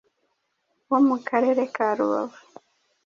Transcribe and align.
wo 0.89 0.99
mu 1.07 1.17
Karere 1.27 1.61
ka 1.75 1.87
Rubavu 1.97 2.39